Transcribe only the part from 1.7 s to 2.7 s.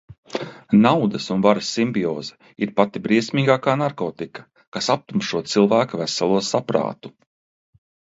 simbioze